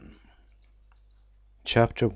CHAPTER 1.63 2.07
I. 2.07 2.09